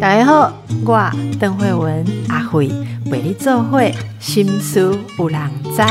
[0.00, 0.52] 大家好，
[0.84, 2.68] 我邓慧文阿慧
[3.10, 5.82] 为你做会心思有人知。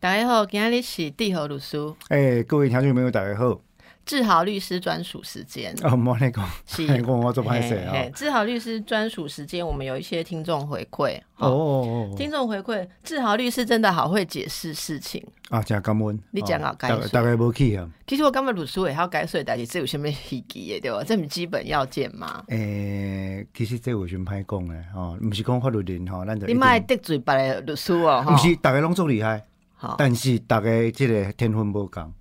[0.00, 3.60] 大家好，今日是地和律师哎、各位听众朋友，大家好。
[4.04, 5.74] 志豪律师专属时间。
[5.82, 7.94] 哦，莫那讲，是 嘿讲我做歹势啊。
[8.14, 11.18] 志豪律师专属时间，我们有一些听众回馈。
[11.36, 15.22] 哦哦哦听众回馈，志豪律师真的好会解释事情。
[15.50, 16.18] 哦，啊，真感恩。
[16.30, 17.88] 你讲啊哦解释大大概无去啊。
[18.06, 21.02] 其实我感觉律师也要改税代志，这有什么稀奇的对吧？
[21.06, 22.44] 这不是基本要件吗？
[22.48, 29.44] 诶、其实这有先歹讲诶，哦，毋是讲法律人吼，咱就你卖得罪别的律师哦， 毋是大家拢做厉害，
[29.76, 29.94] 哈。
[29.98, 32.12] 但是大家即个天分无共。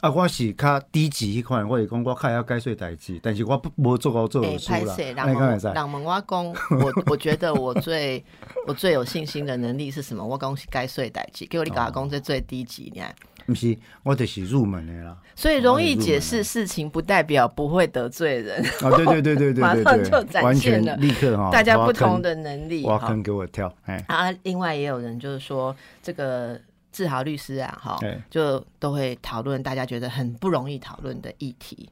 [0.00, 4.78] 啊，我是较低级迄款，我是讲我较会晓解说代志，但是我不无做到做哎，律师啦。
[4.78, 5.66] 拍摄，人安尼讲会使？
[5.66, 8.24] 问人问我讲，我我觉得我最
[8.68, 10.24] 我最有信心的能力是什么？
[10.24, 13.12] 我讲是该税代志，给我你讲这最低级，你看，
[13.48, 15.16] 毋是，我就是入门的啦。
[15.34, 22.84] 所以容易哦解释事情，不代表不会得罪人，哦，对对对对对马上就展完现了全立刻哈，大家不同的能力。
[22.84, 26.60] 哈挖坑给我跳，哎，啊，另外也有人就是说，这个
[26.98, 31.88] 志豪律师啊，哈哎，就都会讨论大家觉得很不容易讨论的议题。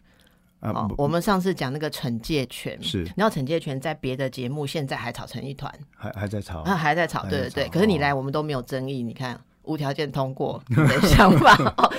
[0.58, 7.68] 啊哦，我们上次讲那个惩戒权，是然后惩戒权在别的节目现在还吵成一团，还还在吵，啊，还在吵，对对对。
[7.68, 11.54] 可是你哦来，我们都没有争议，你看无条件通过 你的想法。
[11.78, 11.92] 哦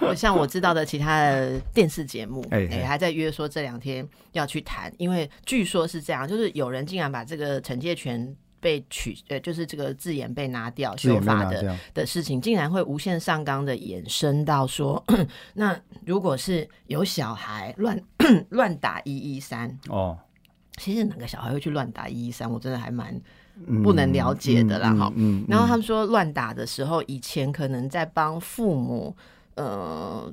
[0.00, 8.34] 就像我知道的其他的电视节目，哎还在约说这两天要去谈，因为据说是这样，就是有人竟然把这个惩戒权。
[8.60, 15.02] 被取呃，就是这个字眼被拿掉，修法的的事情，竟然会无限上纲的延伸到说，
[15.54, 18.00] 那如果是有小孩乱
[18.50, 20.18] 乱打一一三，哦，
[20.76, 22.50] 其实哪个小孩会去乱打一一三？
[22.50, 23.14] 我真的还蛮
[23.66, 25.12] 嗯不能了解的啦哈。
[25.16, 25.44] 嗯，嗯。
[25.48, 29.16] 然后他们说乱打的时候，以前可能在帮父母，
[29.54, 30.32] 呃，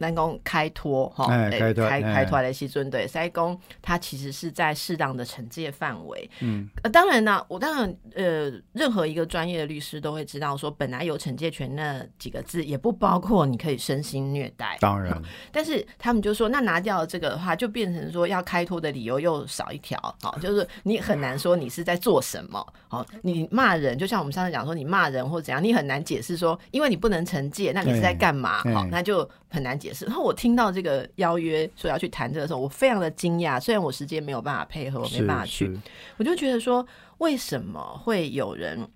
[0.00, 2.02] 南宫开脱哈，开开脱哎。
[2.02, 6.28] 开脱的西尊对，塞公他其实是在适当的惩戒范围。
[6.40, 14.76] 嗯，呃，当然呢，我当然呃，任何一个专业的律师都会知道说，本来有惩戒权那几个字，也不包括你可以身心虐待。
[14.80, 15.16] 当然，
[15.52, 28.62] 但是他们就说，那拿掉了这个的话，就变成说要开脱的理由又少一条，好，就是你很难说你是在做什么，好，你骂人，就像我们上次讲说，你骂人或怎样，你很难解释说，因为你不能惩戒，那你是在干嘛？
[28.64, 30.04] 哎好，那就很难解释。
[30.04, 35.70] 然后我听到这个邀约说要去谈这个的时候，我非常的惊讶，虽然我时间没有办法配合，我没办法去，
[36.16, 36.86] 我就觉得说，
[37.18, 38.88] 为什么会有人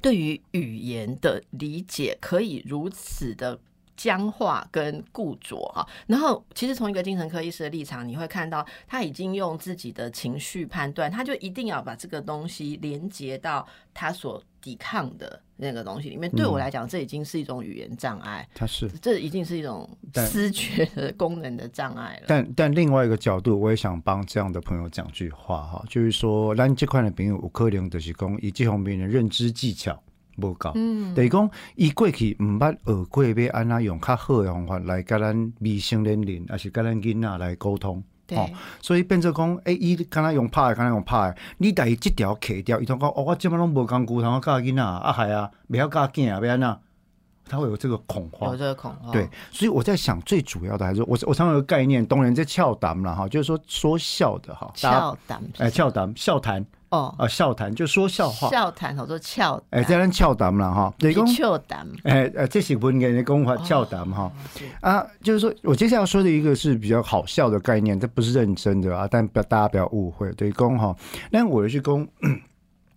[0.00, 3.58] 对于语言的理解可以如此的
[3.96, 5.86] 僵化跟固着哈？
[6.06, 16.30] 然后，其实从一个精神科医师的立场，你会看到他已经用自己的情绪判断，他就一定要把这个东西连接到他所抵抗的那个东西里面。
[16.32, 18.88] 对我来讲，这已经是一种语言障碍，他是。
[19.00, 22.24] 这已经是一种但思觉的功能的障碍了。
[22.26, 30.02] 但但另外一个角度，我也想帮这样的朋友讲句话哈，就是说，咱这块的朋友有可能就是讲，以这方面的认知技巧
[30.36, 38.02] 无够，嗯，等于讲，伊过去毋捌学过要安那用较好的方法来甲咱未成年人，还是甲咱囡仔来沟通。
[38.26, 38.48] 对，哦
[38.82, 46.78] 所以变做讲，诶、伊敢若用拍的，敢若用拍的，你但伊即条揢掉，伊通讲，哦，我即摆拢无工具，通我教囡仔，啊系啊，袂晓教囝啊，要安怎？
[47.48, 48.56] 他会有这个恐慌有。
[48.56, 49.12] 这个恐慌。
[49.12, 61.86] 对，所以我在想，最主要的还是我我常常有个概念，当然在俏谈啦哈，就是说说笑的哈，大家俏谈是哎俏谈笑谈哦，啊笑谈就说笑话，笑谈好多俏哎在咱俏谈啦哈，等于讲俏谈。
[62.04, 64.30] 哎呃这是文言的讲法俏谈哈。
[64.80, 70.30] 啊，就是说我接下来要说的一个是比较好笑的概念，这不是认真的啊，但不要大家不要误会。
[70.32, 70.94] 对公哈，
[71.30, 72.06] 那我去公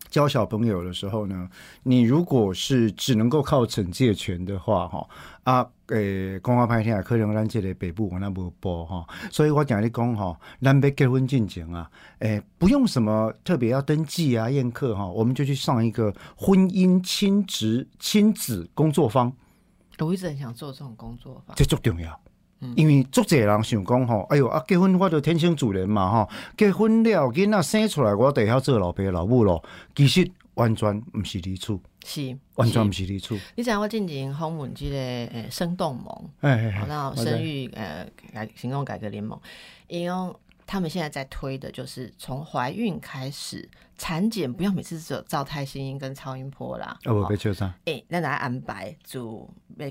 [0.09, 1.49] 教小朋友的时候呢，
[1.83, 5.07] 你如果是只能够靠惩戒权的话，哈
[5.43, 11.89] 啊，诶，公话拍天啊，可能咱这个北部我那无播哈，所以我讲你讲哈，咱要结婚进前啊，
[12.19, 19.31] 诶，不用什么特别要登记啊、宴客哈，我们就去上一个婚姻亲职亲子工作坊。
[19.99, 21.55] 我一直很想做这种工作坊。
[21.55, 22.19] 这足重要。
[22.75, 29.63] 因为足侪人想讲吼，哎哟啊，结婚我就天生主人嘛吼，结婚了囡仔生出来，我得晓做老爸老母咯。
[29.95, 33.05] 其实完全毋是理处，是，完全毋是。
[33.05, 33.37] 是理处。
[33.55, 39.39] 你知道我进前访问这个诶生动盟，然后生育呃改行动改革联盟，
[39.87, 40.33] 因为
[40.67, 43.67] 他们现在在推的就是从怀孕开始
[43.97, 46.99] 产检，不要每次只有照太心音跟超音波啦。
[47.05, 47.73] 哦，哦我被笑啥？
[47.85, 49.89] 诶，咱来安排就要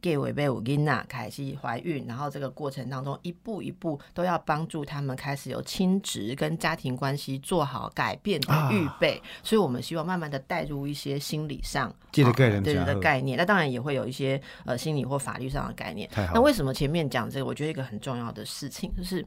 [0.00, 16.08] 给维贝五金娜开始怀孕，然后这个过程当中一步一步都要帮助他们开始有亲职跟家庭关系做好改变的预备，所以我们希望慢慢的带入一些心理上这个概念对的概念，那当然也会有一些呃心理或法律上的概念。
[16.34, 17.46] 那为什么前面讲这个？
[17.46, 19.24] 我觉得一个很重要的事情就是。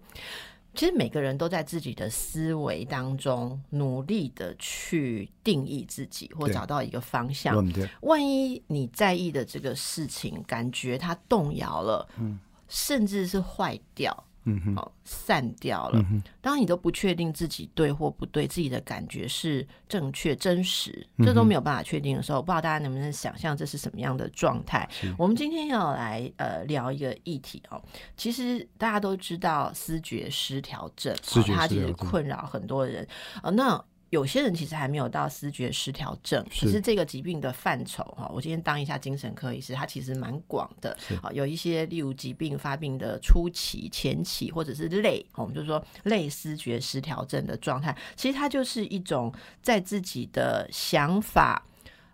[0.76, 7.56] 其实每个人都在自己的思维当中努力的去定义自己，或找到一个方向。
[8.02, 16.04] 万一你在意的这个事情，感觉它动摇了，嗯，甚至是坏掉，嗯哼，哦，散掉了。
[16.42, 24.88] 当你都不确定自己对或不对，自己的感觉是正确、真实，这都没有办法确定的时候，不知道大家能不能想象这是什么样的状态？
[25.18, 27.82] 我们今天要来呃聊一个议题哦。
[28.18, 33.08] 其实大家都知道思觉失调症，思觉哦它其实困扰很多人。
[33.42, 41.16] 呃，那有些人其实还没有到思觉失调症，是可是这个疾病的范畴哈，我今天当一下精神科医师，它其实蛮广的是。
[41.16, 49.34] 啊，有一些例如疾病发病的初期、前期，或者是类，我们就说类思觉失调症的状态，其实它就是一种
[49.64, 51.66] 在自己的想法、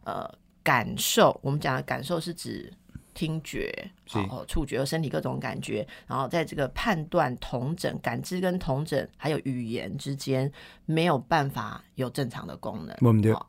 [0.06, 0.26] 呃
[0.64, 2.72] 感受，我们讲的感受是指。
[3.20, 3.70] 听觉、
[4.06, 4.18] 是。
[4.30, 10.50] 哦、触觉和身体各种感觉，然后在这个判断、同整、感知跟同整，还有语言之间，
[10.86, 12.96] 没有办法有正常的功能。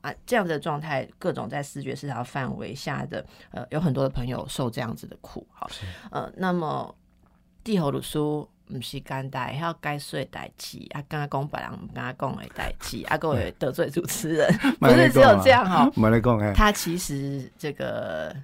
[0.01, 5.47] 啊，这样的状态，各种在视觉失调范围下的，呃，有很多的朋友受这样子的苦。
[5.53, 5.71] 好，
[6.11, 6.93] 呃，那么
[7.63, 18.35] 地喉鲁书不是简单，还要该说的代志，啊，刚刚讲别人不跟他讲的代志，啊，各位 得罪主持人， 不是只有这样哈、我们来讲哎，他其实这个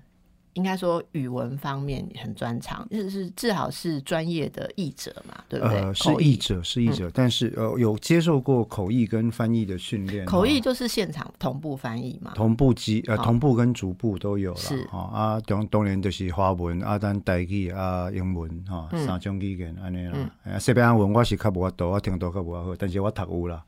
[0.56, 5.78] 应该说语文方面很专长，就是至少是专业的译者嘛，对不对？
[5.78, 12.32] 呃，是口译者，是译者，但是呃，有接受过口译跟翻译的训练，哦口译就是现场同步翻译嘛。
[12.34, 20.30] 同步机呃同步跟逐步都有了是哈啊，当当然就是华文啊，咱台语啊，英文哈，嗯三种语言安尼啦。
[20.44, 23.62] 啊西班牙文我是较无法度，我听到较无好，但是我读有啦。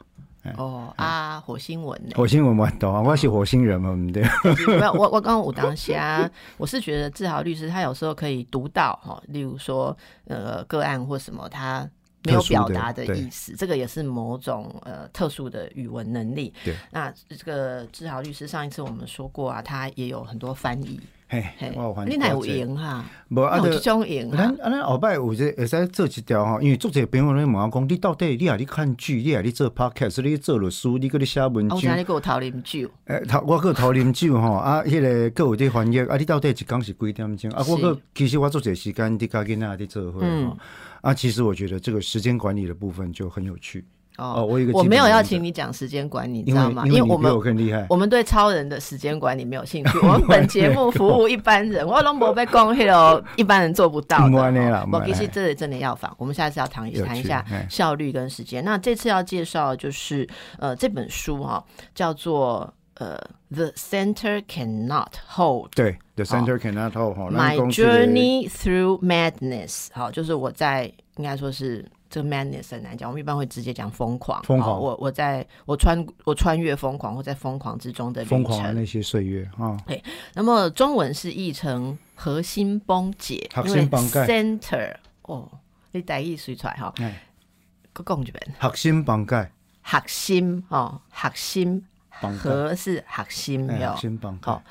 [0.56, 2.12] 哦啊，火星文呢？
[2.14, 4.22] 火星文我懂啊，我是火星人嘛，唔对。
[4.66, 9.96] 没有，我我刚刚我当下，我是觉得志豪律师他有时候可以读到哈，例如说
[10.26, 11.88] 呃个案或什么他
[12.24, 16.52] 没有表达的意思，这个也是某种呃特殊的语文能力。
[16.64, 21.00] 对，那这个志豪律师上一次我们说过啊，他也有很多翻译，
[21.30, 23.04] 嘿嘿，我有翻你哪有赢哈？
[23.28, 24.64] 无啊，就有这种赢咱哈？
[24.64, 37.50] 啊，咱后摆有这会使做一条吼，因为作者朋友咧问我讲，你到底你啊，你看剧，你啊，你做 podcast，你做律师，你搁咧写文章我想章，你给我讨啉酒，诶，头我搁头啉酒吼，啊，迄个搁有伫翻译，啊，你到底一工是几点钟？
[37.50, 40.56] 啊，我搁其实我做这时间伫家囡仔伫做伙嗯吼，
[41.02, 43.84] 啊，其实我觉得这个时间管理的部分就很有趣
[44.19, 44.44] 哦哦。
[44.44, 46.85] 我有一个我没有要请你讲时间管理，你知道吗？
[46.87, 54.85] 因为我们我更厉害，我们对超人的时间管理没有兴趣， 我们本节目服务一般人，我龙博被讲迄个一般人做不到的。
[54.93, 58.65] 我其实这里真的要访，我们下次要谈一谈一下哎效率跟时间。
[58.65, 60.29] 那这次要介绍的就是
[60.59, 63.17] 呃这本书哈、叫做呃
[63.50, 65.70] The Center Cannot Hold。
[65.75, 74.43] 对，The Center Cannot Hold My journey through madness，好，就是我在应该说是这个 madness 很难讲，我们一般会直接讲疯狂。
[74.43, 74.70] 疯狂。
[74.70, 78.75] 好我我在我穿我穿越疯狂，或在疯狂之中的旅疯狂的程。
[78.75, 79.76] 那些岁月啊，
[80.34, 84.20] 那么中文是译成核心崩解，核因为心崩解。
[84.25, 85.50] center 哦，
[85.93, 87.22] 你台语随出来哈，哎，
[87.93, 89.50] 个讲一遍，核心绑架，
[89.82, 94.62] 核心哦，核心核是核心哎有核心绑架好，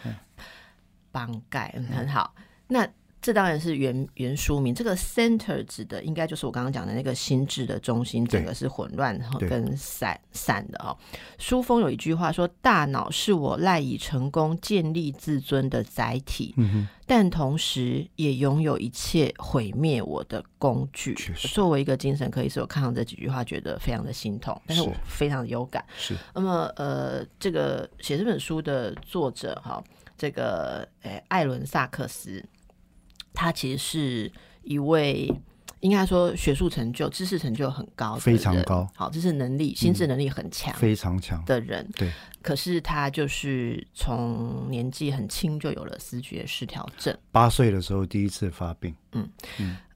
[1.11, 2.33] 帮盖，嗯很好。
[2.67, 2.87] 那
[3.27, 10.97] 这当然是原原书名，这个 center 指的应该就是我刚刚讲的那个心智的中心，整个是混乱和对跟散散的哦。
[11.37, 25.83] 书封有一句话说：“大脑是我赖以成功建立自尊的载体，嗯，但同时也拥有一切毁灭我的工具。”作为一个精神科医师，我看到这几句话，觉得非常的心痛，但是是我非常的有感。
[25.97, 29.83] 是那么呃，这个写这本书的作者哈，
[30.17, 32.41] 这个呃艾伦萨克斯，
[33.37, 34.31] 他其实是
[34.63, 35.31] 一位
[35.81, 41.87] 应该说学术成就、知识成就很高非常高好，知识能力、心智能力很强非常强，的人。
[41.95, 47.15] 对，可是他就是从年纪很轻就有了思觉失调症。
[47.31, 49.29] 八岁的时候第一次发病，嗯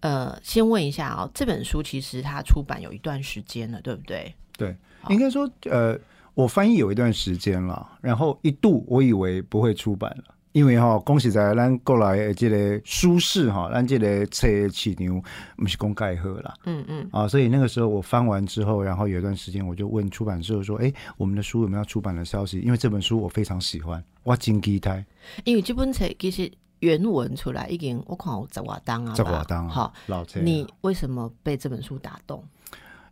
[0.02, 4.36] 呃，先问一下哦，这本书其实它出版有一段时间了，对不对？
[4.56, 4.78] 对，
[5.10, 5.98] 应该说呃，
[6.36, 10.36] 我翻译有一段时间了，然后一度我以为不会出版了。
[10.54, 15.24] 因为哈、恭喜在咱过来的这个舒适哈，咱这个册的市场
[15.56, 22.60] 不是公盖好啦嗯嗯，啊，所以那个时候我翻完之后，然后有一段时间我就问出版社说，哎，我们的书有没有出版的消息？
[22.60, 25.06] 因为这本书我非常喜欢，我真期待。
[25.46, 32.44] 因为这本册其实原文出来，已经我看我十瓦当啊，十瓦当啊，好，老这你为什么被这本书打动？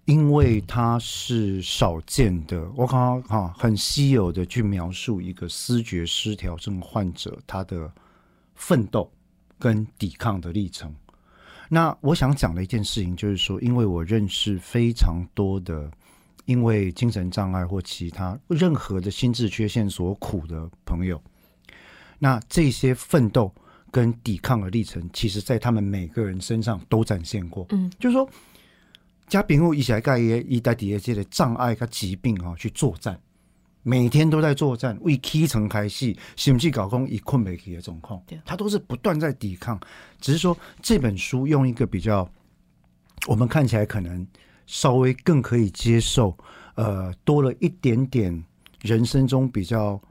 [0.10, 7.92] 因为它是少见的，我刚刚哈很稀有的去描述一个思觉失调症患者他的
[8.56, 9.08] 奋斗
[9.60, 10.92] 跟抵抗的历程。
[11.70, 15.92] 那我想讲的一件事情就是说，因为我认识非常多的
[16.46, 21.22] 因为精神障碍或其他任何的心智缺陷所苦的朋友，
[22.18, 23.54] 那这些奋斗
[23.92, 27.68] 跟抵抗的历程，其实在他们每个人身上都展现过。
[27.70, 28.28] 嗯，就是说。
[29.30, 33.18] 加平后一起来盖耶一代底下这些障碍跟疾病啊去作战，
[33.84, 39.80] 每天都在作战，为基层开戏，甚至搞空以困没起的状况，他都是不断在抵抗。
[40.20, 42.28] 只是说这本书用一个比较，
[43.28, 44.26] 我们看起来可能
[44.66, 46.36] 稍微更可以接受，
[46.76, 48.44] 呃，多了一点点
[48.82, 50.02] 人生中比较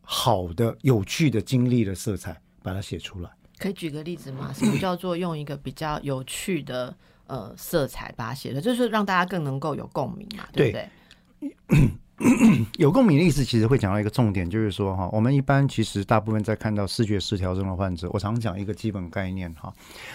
[0.00, 3.30] 好的、有趣的经历的色彩，把它写出来。
[3.58, 4.52] 可以举个例子吗？
[4.52, 6.96] 什么叫做用一个比较有趣的？
[7.28, 11.90] 呃，色彩把它写的，就是让大家更能够有共鸣嘛，对不对？
[12.78, 19.72] 有共鸣的意思，其实会讲到一个重点，就是说哈，我们一般其实大部分在看到视觉失调症的患者，我常讲一个基本概念哈，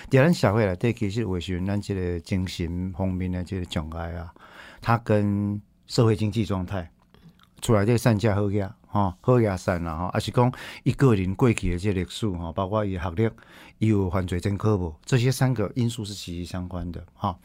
[0.10, 4.34] 点燃小会来对其实我是咱这个精神方面的这个障碍啊，
[4.82, 6.91] 它跟社会经济状态
[7.63, 8.75] 出来这个善加好呀。
[8.86, 10.53] 哈，好亚善啦哈，还是讲
[10.84, 13.27] 一个人过去的这历史哈，包括伊学历、
[13.79, 17.36] 有犯罪前科不，这些三个因素是息息相关的哈。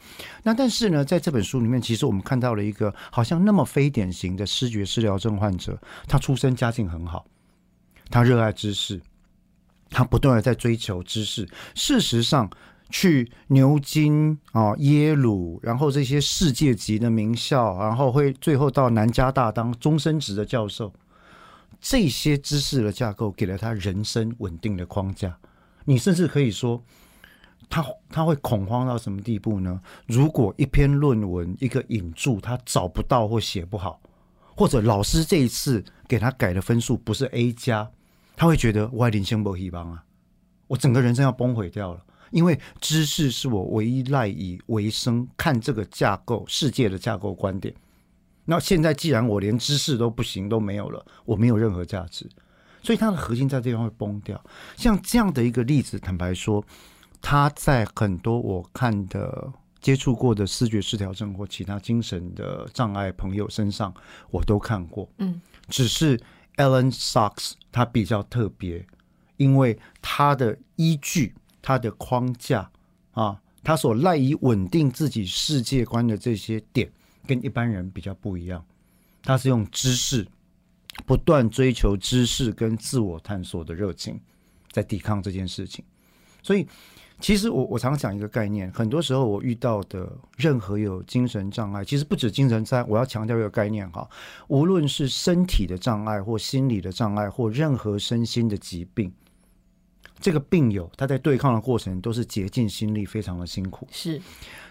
[0.43, 5.75] 那但是呢，在这本书里面，其实我们看到了一个好像那么非典型的视觉失调症患者，
[6.07, 7.25] 他出身家境很好，
[8.11, 9.01] 他热爱知识，
[9.89, 11.49] 他不断的在追求知识。
[11.73, 12.47] 事实上，
[12.89, 20.91] 去牛津啊、耶鲁，然后这些世界级的名校，然后会最后到南加大当终身职的教授。
[21.79, 25.37] 这些知识的架构给了他人生稳定的框架。
[25.85, 26.83] 你甚至可以说，
[27.69, 29.79] 他他会恐慌到什么地步呢？
[30.05, 34.01] 如果一篇论文一个引注他找不到或写不好，
[34.55, 37.89] 或者老师这一次给他改的分数不是 A 加，
[38.35, 40.03] 他会觉得我人生不希望啊，
[40.67, 42.01] 我整个人生要崩毁掉了。
[42.31, 47.73] 因为知识是我唯一赖以为生、看这个架构世界的架构观点。
[48.45, 52.27] 那现在既然我连知识都不行都没有了，我没有任何价值，
[52.81, 54.43] 所以它的核心在这地方会崩掉。
[54.75, 56.63] 像这样的一个例子，坦白说，
[57.21, 63.93] 他在很多我看的接触过的视觉失调症或其他精神的障碍朋友身上，
[64.31, 65.07] 我都看过。
[65.19, 66.19] 嗯，只是
[66.55, 68.83] Alan Sachs 他比较特别，
[69.37, 72.69] 因为他的依据、他的框架
[73.11, 76.91] 啊，他所赖以稳定自己世界观的这些点。
[77.27, 78.65] 跟一般人比较不一样，
[79.21, 80.27] 他是用知识
[81.05, 84.19] 不断追求知识跟自我探索的热情，
[84.71, 85.85] 在抵抗这件事情。
[86.41, 86.67] 所以，
[87.19, 94.09] 其实我我常讲一个概念，很多时候我遇到的任何有精神障碍，其实不止精神障碍，我要强调一个概念哈，
[94.47, 99.13] 无论是身体的障碍或心理的障碍或任何身心的疾病，
[100.19, 103.87] 这个病友他在对抗的过程都是竭尽心力，非常的辛苦。
[103.91, 104.21] 是。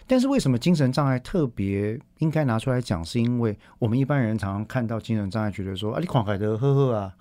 [0.07, 3.05] 但是为什么精神障碍特别应该拿出来讲？
[3.05, 7.15] 是因为我们一般人常常看到精神障碍，觉得说啊，你狂海的呵呵啊，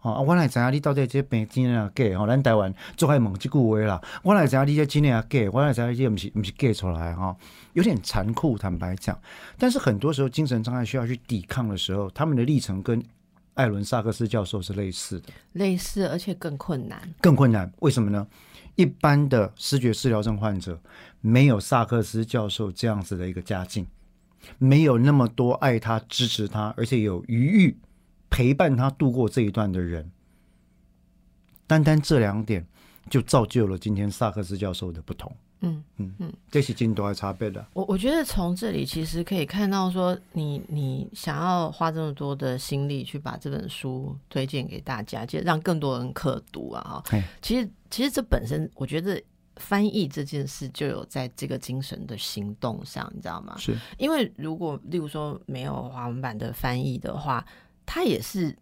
[0.00, 2.04] 啊，我来知影你到底这病精神啊假？
[2.18, 5.48] 哦，咱台湾做爱问即句话啦，我来知影你这精神啊假？
[5.50, 7.34] 我来知影这不是不是假出来哈？
[7.72, 9.18] 有点残酷，坦白讲。
[9.56, 13.02] 但是很多时候精神障碍需要去抵抗的时候，他们的历程跟
[13.58, 17.70] 艾伦萨克斯教授是类似的，类似而且更困难，更困难。
[17.80, 18.24] 为什么呢？
[18.76, 20.80] 一般的视觉失调症患者
[21.20, 23.84] 没有萨克斯教授这样子的一个家境，
[24.58, 27.76] 没有那么多爱他、支持他，而且有余裕
[28.30, 30.08] 陪伴他度过这一段的人。
[31.66, 32.64] 单单这两点，
[33.10, 35.36] 就造就了今天萨克斯教授的不同。
[35.60, 37.66] 嗯嗯嗯，这是进度还差别的。
[37.72, 47.02] 我我觉得从这里其实可以看到，说你你想要花这么多的心力去把这本书推荐给大家，就让更多人可读啊！
[47.04, 49.20] 哈，其实其实这本身，我觉得
[49.56, 53.56] 翻译这件事就有在这个精神的行动上，你知道吗？
[53.58, 57.44] 是因为如果例如说没有华文版的翻译的话，
[57.84, 58.56] 它也是。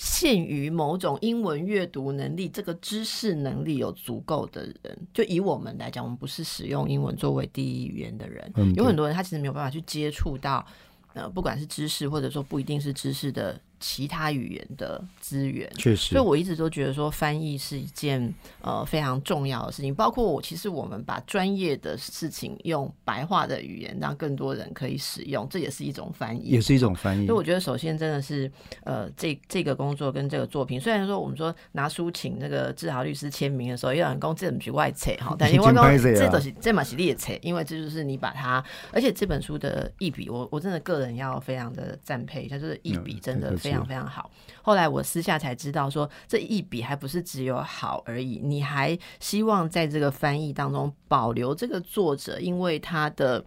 [0.00, 10.64] 限于某种英文阅读能力，这个知识能力有足够的人，就以我们来讲，我们不是使用英文作为第一语言的人，有很多人他其实没有办法去接触到，
[11.12, 15.68] 呃，不管是知识或者说不一定是知识的其他语言的资源。
[15.76, 19.92] 确实所以，我一直都觉得说，翻译是一件呃非常重要的事情。
[19.94, 27.26] 包括我，其实我们把专业的事情用白话的语言，让更多人可以使用，这也是一种翻译，也是一种翻译。
[27.26, 28.50] 所以，我觉得首先真的是
[28.84, 44.30] 呃，这这个工作跟这个作品，虽然说我们说拿书请那个志豪律师签名的时候，有人讲这本是外册哈， 但因为讲这都是这嘛是列册，因为这就是你把它，而且这本书的一笔，我我真的个人要非常的赞佩，它就是一笔真的非常非常好。
[44.62, 53.44] 后来我私下才知道，说这一笔还不是只有好而已，你还希望在这个翻译当中保留这个作者，因为他的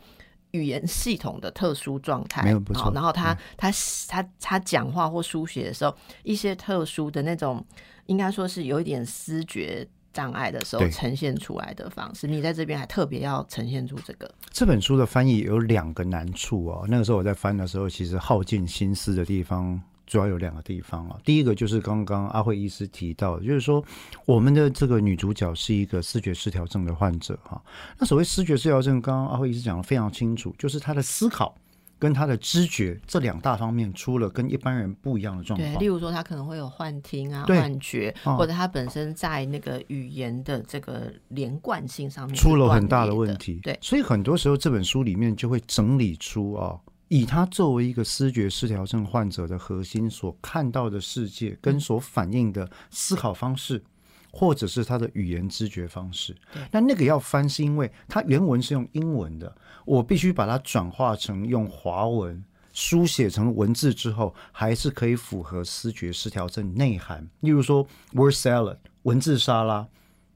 [0.51, 2.91] 语言系统的特殊状态，没有不错。
[2.93, 3.71] 然后他他
[4.07, 7.63] 他他讲话或书写的时候，一些特殊的那种，
[8.07, 12.27] 应该说是有一点思觉障碍的时候呈现出来的方式。
[12.27, 14.29] 你在这边还特别要呈现出这个。
[14.51, 16.85] 这本书的翻译有两个难处哦。
[16.89, 19.79] 那个时候我在翻的时候，其实耗尽心思的地方。
[20.13, 23.84] 主要有两个地方啊，第一个就是刚刚阿慧医师提到，就是说
[24.27, 27.60] 我们的这个女主角是一个视觉失调症的患者哈。
[27.98, 31.55] 那所谓视觉失调症，刚刚阿慧医师讲的非常清楚，就是她的思考
[31.98, 35.79] 跟她的知觉这两大方面出了跟一般人不一样的状况。
[35.79, 43.60] 例如说，她可能会有幻听啊、幻觉，或者她本身在那个语言的这个连贯性上面出了很大的问题。
[43.63, 46.79] 对，所以很多时候这本书里面就会整理出啊。
[47.13, 53.84] 以他作为一个视觉失调症患者的核心所看到的世界，跟所反映的思考方式，
[54.32, 56.36] 或者是他的语言知觉方式，
[56.72, 59.55] 那那个要翻，是因为他原文是用英文的，
[59.86, 67.29] 我必须把它转化成用华文书写成文字之后，还是可以符合视觉失调症内涵。
[67.41, 69.88] 例如说，word salad 文字沙拉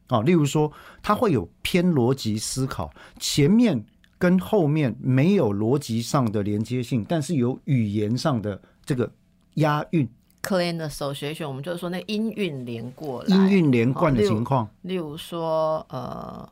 [0.09, 3.83] 啊，例如说，它会有偏逻辑思考，前面。
[4.17, 9.11] 跟后面没有逻辑上的连接性，但是有语言上的这个
[9.55, 10.07] 押韵。
[10.43, 14.69] Clean 的手学选，我们就是说那音韵连过来，音韵连贯的情况。
[14.83, 16.47] 例如说，呃，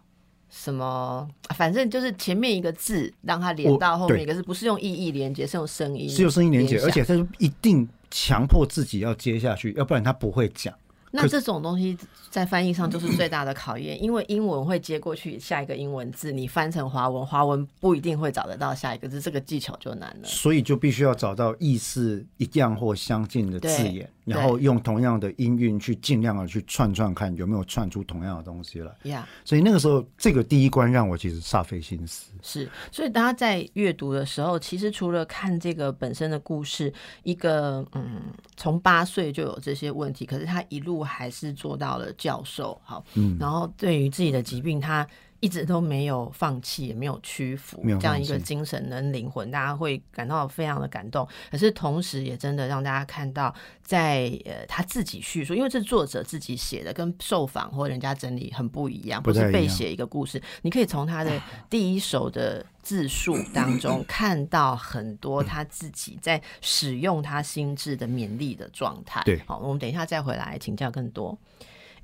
[0.50, 10.74] 什么，反正就是前面一个字让它连到后面一个字，不是用意义连接，是用声音，是用声音连接，而且它就一定强迫自己要接下去，要不然他不会讲。
[11.16, 11.98] 那这种东西
[12.30, 20.28] 在翻译上就是最大的考验，因为英文会接过去下一个英文字，你翻成华文，华文不一定会找得到下一个字，这个技巧就难了。
[20.28, 24.10] 所以就必须要找到意思一样或相近的字眼。
[24.26, 28.92] 然后用同样的音韵去尽量的去串串看有没有串出同样的东西来。
[29.04, 32.32] 呀，所以那个时候这个第一关让我其实煞费心思。
[32.42, 38.20] 是，所以大家在阅读的时候，其实除了看这个本身的故事，一个嗯，
[38.58, 42.82] 从八岁就有这些问题，可是他一路还是做到了教授。
[42.84, 45.08] 好，嗯，然后对于自己的疾病，他。
[45.42, 51.28] 一直都没有放弃，也没有屈服，这样一个精神跟灵魂，大家会感到非常的感动。
[51.52, 60.42] 可是同时，也真的让大家看到，在呃他自己叙述，因为这是作者自己写的，跟受访或人家整理很不一样，不是被写一个故事。
[60.64, 69.22] 你可以从他的 第一手的自述当中看到很多他自己在使用他心智的勉励的状态。
[69.26, 71.38] 对，好，我们等一下再回来请教更多。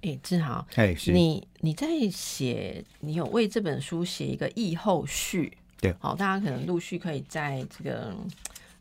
[0.02, 8.14] 哎，志豪，哎，你你在写，你有为这本书写一个译后序，对，好，大家可能陆续可以在这个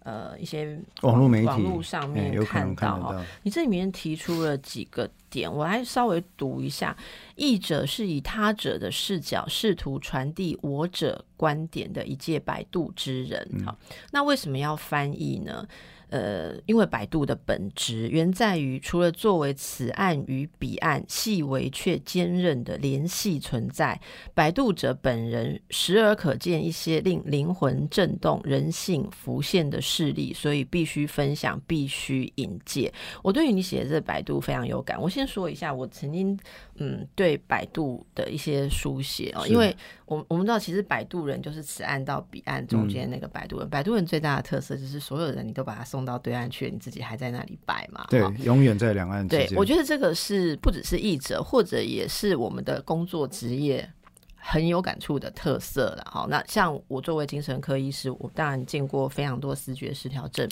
[0.03, 3.27] 呃一些网络媒体网络上面看到哈。
[3.43, 6.97] 你这里面提出了几个点，我来稍微读一下。
[7.37, 13.47] 译者是以他者的视角，试图传递我者观点的一介摆渡之人。
[13.65, 13.77] 好，
[14.13, 15.67] 那为什么要翻译呢？
[16.11, 24.01] 呃，因为百度的本质原在于，除了作为此案与彼岸细微却坚韧的联系存在，
[24.35, 32.93] 百度者本人时而可见一些令灵魂震动、人性浮现的事例，所以必须分享，必须引介。
[33.23, 35.01] 我对于你写的这百度非常有感。
[35.01, 36.39] 我先说一下，我曾经
[36.81, 39.75] 嗯对百度的一些书写哦，因为
[40.07, 43.71] 我我们知道，其实摆渡人就是此岸到彼岸中间那个摆渡人。
[43.71, 46.01] 摆渡人最大的特色就是所有人你都把他送。
[46.01, 48.07] 到对岸去，你自己还在那里摆嘛？
[48.09, 49.47] 对，永远在两岸之间。
[49.47, 53.87] 对，我觉得这个是不只是译者，或者也是我们的工作职业
[54.35, 56.07] 很有感触的特色了。
[56.11, 60.49] 好，那像我作为精神科医师，我当然见过非常多思觉失调症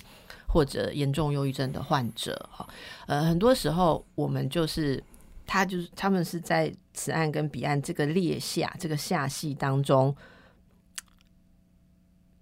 [0.46, 2.38] 或者严重忧郁症的患者。
[2.52, 2.68] 哈，
[3.06, 5.02] 呃，很多时候我们就是
[5.48, 10.14] 他就是他们是在此岸跟彼岸这个列下这个下系当中。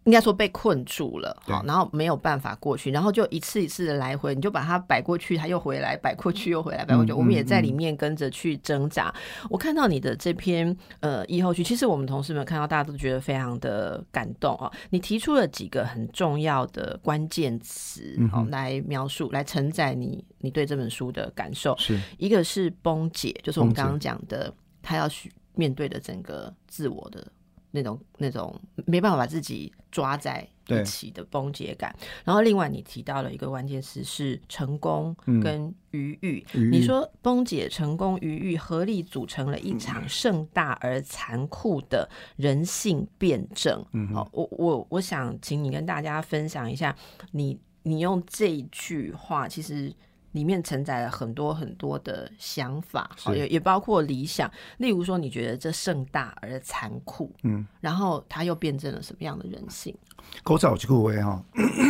[0.07, 9.13] 应该说被困住了，好，然后没有办法过去，然后就一次一次的来回，你就把它摆过去，它又回来，摆过去又回来，摆过去，嗯我们也在嗯里面跟着去挣扎。
[9.51, 14.73] 我看到你的这篇呃译后序，其实我们同事们看到，大家都觉得非常的感动哦。
[14.91, 18.17] 你提出了几个很重要的关键词，
[18.49, 21.77] 来描述，来承载你你对这本书的感受。
[21.79, 27.27] 是一个是崩解，就是我们刚刚讲的，他要去面对的整个自我的
[27.71, 28.55] 那种那种
[28.87, 31.95] 没办法把自己抓在一起的崩解感。
[32.25, 43.85] 然后另外你提到了一个关键词是成功嗯跟余裕，余裕你说崩解、成功、余裕合力组成了一场盛大而残酷的人性辩证。
[44.33, 46.95] 我我我想请你跟大家分享一下，
[47.33, 49.95] 你你用这一句话，其实
[50.37, 54.51] 里面承载了很多很多的想法，好也也包括理想。
[54.77, 59.97] 例如说，你觉得这盛大而残酷，嗯，然后它又辩证了什么样的人性？
[60.43, 61.43] 狗早这个为哈，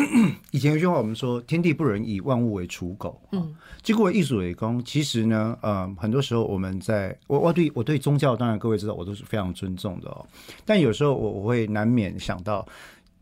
[0.53, 3.21] 以前有句话我们说“天地不仁，以万物为刍狗”。
[3.33, 10.25] 嗯，这个艺术为公，其实呢，呃，很多时候我们在我我对我对宗教，当然各位知道，我都是非常尊重的哦。
[10.65, 12.65] 但有时候我我会难免想到。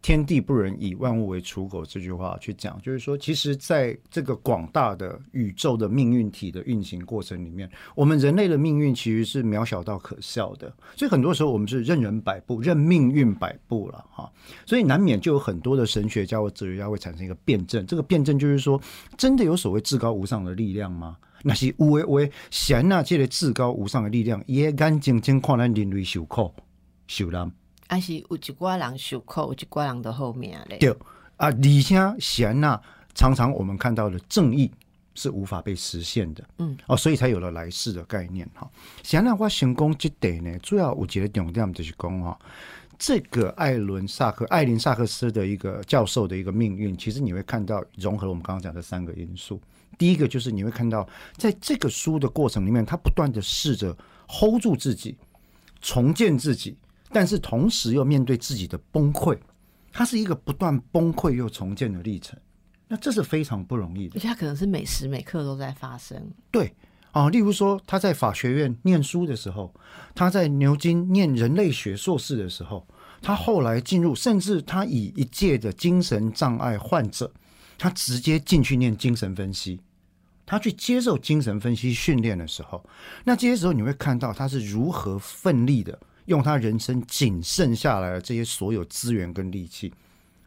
[0.04, 1.82] 天地不仁，以万物为刍狗。
[1.82, 10.70] 这句话去讲，就是说，其实在这个广大的宇宙的命运体的运行过程里面，我们人类的命运其实是渺小到可笑的。
[10.94, 14.30] 所以很多时候我们是任人摆布，任命运摆布了哈。
[14.66, 17.86] 所以难免就有很多的神学家或哲学家会产生一个辩证。
[17.86, 18.78] 这个辩证就是说，
[19.16, 21.16] 真的有所谓至高无上的力量吗？
[21.42, 26.52] 那是有诶为显那这个至高无上的力量，也眼睛睛看咱人类受苦
[27.06, 27.50] 受难。
[27.88, 30.78] 还是有一寡人受苦，有一寡人的后面嘞。
[30.78, 30.90] 对
[31.36, 32.80] 啊，而且显那
[33.14, 34.70] 常常我们看到的正义
[35.14, 38.68] 是无法被实现的，嗯，哦，所以才有了来世的概念哈。
[39.02, 42.38] 显那我成功这点呢，主要有一个重点就是讲哈，
[42.98, 49.60] 这个艾伦萨克艾琳萨克斯的一个教授的一个命运，其实你会看到融合了我们刚刚讲的三个因素。
[49.96, 53.96] 第一个就是你会看到，在这个书的过程里面，他不断的试着
[54.28, 55.16] hold 住自己，
[55.80, 56.76] 重建自己，
[57.14, 59.38] 但是同时又面对自己的崩溃。
[59.90, 62.36] 它是一个不断崩溃又重建的历程，
[62.88, 64.20] 那这是非常不容易的而。
[64.20, 66.32] 且它可能是每时每刻都在发生。
[66.50, 66.74] 对
[67.12, 69.72] 啊，例如说他在法学院念书的时候，
[70.12, 72.84] 他在牛津念人类学硕士的时候，
[73.22, 77.32] 他后来进入，甚至他以一届的精神障碍患者，
[77.78, 79.80] 他直接进去念精神分析，
[80.44, 82.84] 他去接受精神分析训练的时候，
[83.22, 89.92] 那这些时候你会看到他是如何奋力的用他人生仅剩下来的这些所有资源跟力气，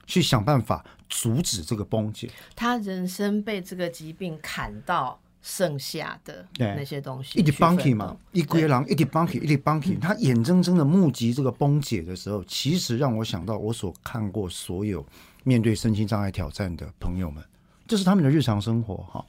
[0.06, 2.30] 去想办法阻止这个崩解。
[2.56, 15.06] 他人生被这个疾病砍到剩下的对那些东西，一直去奋 bunky 斗嘛，一龟狼一滴 bunky 一滴 bunky，他眼睁睁的目击这个崩解的时候，其实让我想到我所看过所有
[15.44, 17.42] 面对身心障碍挑战的朋友们，
[17.88, 19.26] 这是他们的日常生活哈。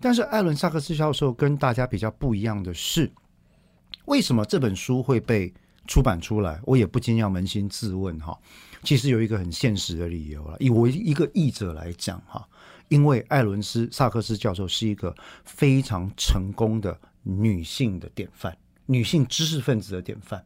[0.00, 3.10] 但是艾伦萨克斯教授跟大家比较不一样的是，
[4.04, 5.50] 为什么这本书会被
[5.86, 6.60] 出版出来？
[6.64, 8.38] 我也不禁要扪心自问哈。
[8.82, 12.46] 其实有一个很现实的理由了，以我一个译者来讲哈，
[12.88, 20.44] 因为艾伦斯萨克斯教授是一个非常成功的女性的典范，女性知识分子的典范。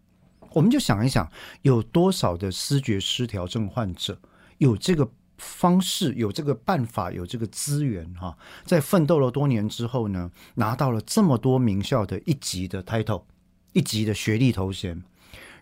[0.52, 1.30] 我们就想一想，
[1.62, 4.18] 有多少的思觉失调症患者
[4.58, 13.24] 有这个方式、有这个办法、有这个资源哈，在奋斗了多年之后呢，拿到了这么多名校的一级的 title、
[13.72, 15.02] 一级的学历头衔，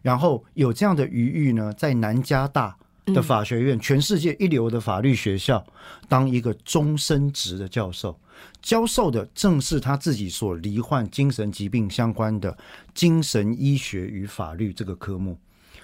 [0.07, 5.67] 然后有这样的余裕呢，在南加大的法学院，全世界一流的法律学校，
[6.09, 8.17] 当一个终身职的教授，
[8.63, 12.57] 教授的正是他自己所罹患精神疾病相关的
[12.95, 15.37] 精神医学与法律这个科目。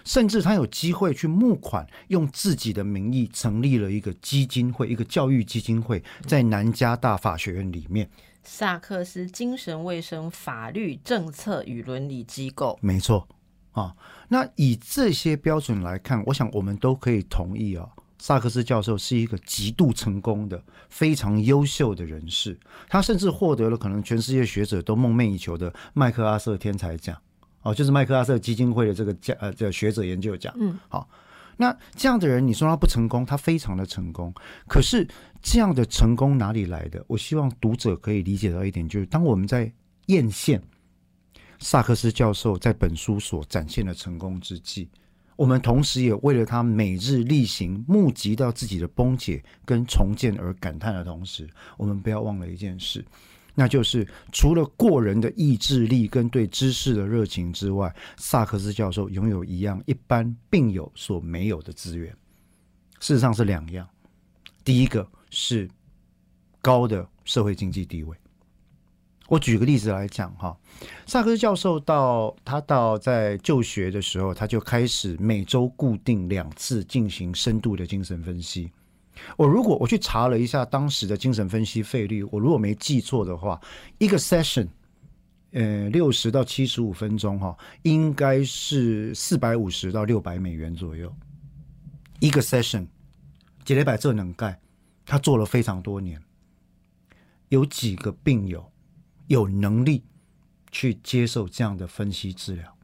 [0.05, 8.09] 甚至他有机会去募款，用自己的名义成立了一个基金会，一个教育基金会，在南加大法学院里面。
[8.45, 13.27] 萨克斯精神卫生法律政策与伦理机构，没错
[13.73, 13.95] 啊。
[14.29, 17.89] 那以这些标准来看，我想我们都可以同意啊。
[18.19, 22.57] 萨克斯教授是一个极度成功的、非常优秀的人士，
[22.89, 27.21] 他甚至获得了可能全世界学者都梦寐以求的麦克阿瑟天才奖，
[27.63, 30.55] 哦，就是麦克阿瑟基金会的这个奖呃这个学者研究奖。
[30.57, 31.09] 嗯，好，
[31.57, 34.33] 那这样的人，你说他不成功，他非常的成功。
[34.69, 35.05] 可是
[35.43, 37.05] 这样的成功哪里来的？
[37.09, 39.73] 我希望读者可以理解到一点，就是当我们在
[40.07, 40.61] 艳羡
[41.63, 44.89] 萨克斯教授在本书所展现的成功之际，
[45.37, 51.49] 我们同时也为了他每日例行募集到自己的崩解跟重建而感叹的同时，
[51.79, 53.05] 我们不要忘了一件事。
[53.55, 62.11] 那就是除了过人的意志力跟对知识的热情之外，萨克斯教授拥有一样一般病友所没有的资源，
[62.99, 63.89] 事实上是两样。
[64.65, 65.71] 第一个是
[66.61, 68.17] 高的社会经济地位。
[69.33, 70.55] 我举个例子来讲哈，
[71.07, 78.71] 萨克斯教授到他到在就学的时候，他就开始每周固定两次进行深度的精神分析。
[79.39, 83.59] 我如果我去查了一下当时的精神分析费率，我如果没记错的话，
[83.97, 84.69] 一个 session，
[85.53, 91.11] 呃，六十到七十五分钟哈，应该是四百五十到六百美元左右
[92.21, 92.87] 一个 session。
[93.65, 94.61] 杰雷百这能盖，
[95.07, 96.23] 他做了非常多年，
[97.49, 98.72] 有几个病友
[99.27, 100.03] 有能力
[100.71, 102.77] 去接受这样的分析治疗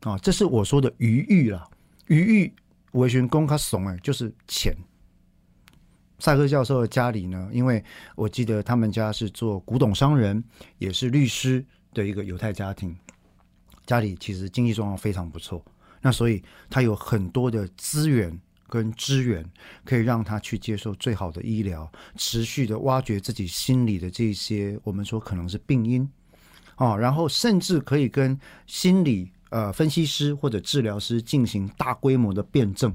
[0.00, 0.18] 啊？
[0.18, 1.70] 这是我说的余裕了，
[2.06, 2.52] 余裕
[2.92, 4.74] 维权公他怂哎，就是钱。
[6.18, 10.42] 赛克教授的家里呢，因为我记得他们家是做古董商人，
[10.78, 12.96] 也是律师的一个犹太家庭，
[13.84, 15.64] 家里其实经济状况非常不错，
[16.00, 18.40] 那所以他有很多的资源。
[18.68, 19.44] 跟资源
[19.84, 26.08] 可以让他去接受最好的医疗，持续的挖掘自己心里的这些我们说可能是病因
[26.76, 32.92] 啊，然后甚至可以跟心理呃分析师或者治疗师进行大规模的辩证。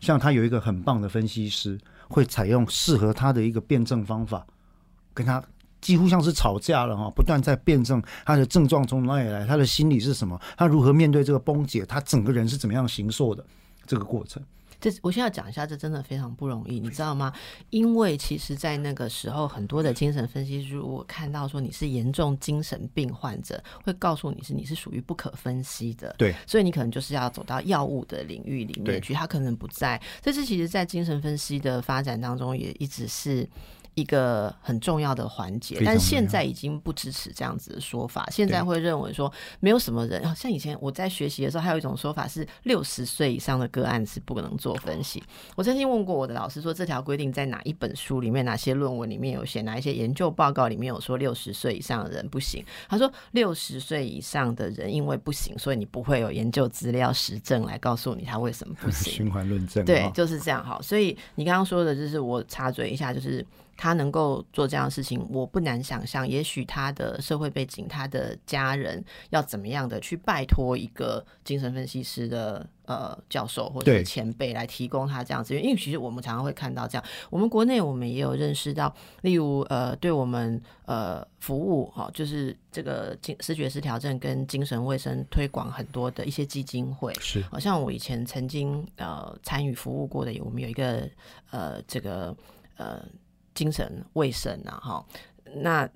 [0.00, 4.44] 像他有一个很棒的分析师，会采用适合他的一个辩证方法，
[5.14, 5.40] 跟他
[5.80, 13.46] 几乎像是吵架了哈，不断在辩证他的症状从哪里来，他的心理是什么，他如何面对这个崩解，他整个人是怎么样形塑的
[13.86, 14.42] 这个过程。
[14.82, 17.32] 这我现在讲一下，这真的非常不容易，你知道吗？
[17.70, 30.02] 因为其实，在那个时候，很多的精神分析师如果看到说你是严重精神病患者，会告诉你是你是属于不可分析的，对，所以你可能就是要走到药物的领域里面去，他可能不在。
[30.20, 33.48] 这是其实，在精神分析的发展当中，也一直是。
[33.94, 38.26] 一个很重要的环节，但现在已经不支持这样子的说法。
[38.30, 45.22] 现在会认为说，没有什么人像以前我在学习的时候，还有一种说法是六十岁以上的个案是不能做分析。
[45.56, 49.60] 我曾经问过我的老师说，这条规定在哪一本书里面、哪些论文里面有写？
[49.62, 52.64] 哪一些研究报告里面有说六十岁以上的人不行？
[52.88, 59.12] 他说，六十岁以上的人因为不行，所以你不会有研究资料实证来告诉你他为什么不行。
[59.14, 60.64] 循环论证，对，就是这样。
[60.64, 63.44] 好，所以你刚刚说的就是我插嘴一下，就是。
[63.82, 66.28] 他能够做这样的事情，我不难想象。
[66.28, 75.58] 也许他的社会背景，他的家人要怎么样的去拜托一个精神分析师的呃教授或者前辈来提供他这样子。
[75.58, 91.10] 因为其实我们常常会看到这样，我们国内我们也有认识到，例如呃，对我们呃服务哈，就是这个精视觉失调症跟精神卫生推广很多的一些基金会，是好像我以前曾经呃参与服务过的，我们有一个
[91.50, 92.32] 呃这个
[92.76, 93.04] 呃。
[93.54, 95.06] 精神卫生啊，哈，
[95.56, 95.88] 那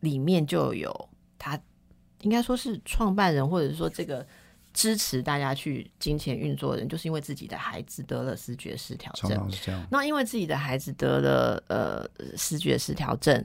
[0.00, 1.58] 里面就有他，
[2.22, 4.26] 应该说是创办人，或者是说这个
[4.72, 9.50] 支持大家去金钱运作的人，就是因为自己的孩子得了视觉失调症。
[9.90, 13.44] 那因为自己的孩子得了呃视觉失调症，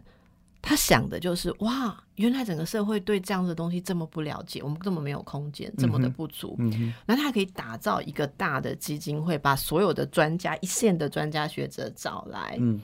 [0.62, 6.56] 他想的就是哇，原来整个社会对这样的东西这么不了解，我们这么没有空间，这么的不足。
[6.60, 12.58] 嗯那他可以打造一个大的基金会，把所有的专家、一线的专家学者找来。
[12.60, 12.82] 嗯。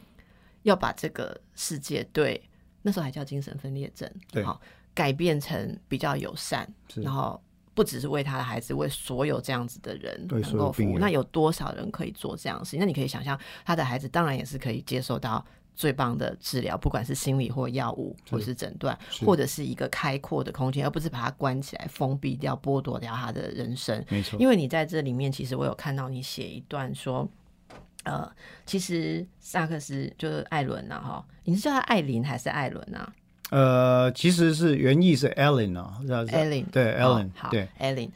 [0.65, 2.41] 要把这个世界对
[2.81, 4.11] 那时候还叫精神分裂症，
[4.43, 4.59] 好
[4.95, 7.39] 改变成比较友善，然后
[7.75, 10.97] 不只是为他的孩子，为所有这样子的人能够服务。
[10.97, 12.79] 那有多少人可以做这样的事情？
[12.79, 24.03] 那你可以想象，他的孩子当然也是可以接受到最棒的治疗，不管是心理或药物，或是诊断，或者是一个开阔的空间，而不是把他关起来、封闭掉、剥夺掉他的人生。
[24.09, 27.29] 没错，因为你在这里面，其实我有看到你写一段说。
[28.05, 28.31] 呃，
[28.65, 33.13] 其实萨克斯就是艾伦呐，哈，你是叫他艾琳还是艾伦啊？
[33.51, 38.09] 呃，其实是原意是 Ellen 啊，Ellen 对 Ellen 好对 Ellen，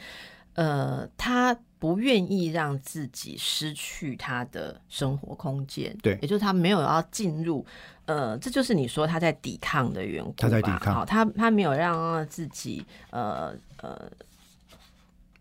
[0.56, 7.64] 呃，他不愿意让自己失去他的生活空间，对，也就是他没有要进入，
[8.06, 14.12] 呃，这就是你说他在抵抗的缘故，他在抵抗，好，他他没有让自己，呃呃，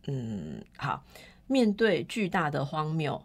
[0.07, 1.03] 嗯，好，
[1.47, 3.21] 面对巨大的荒谬。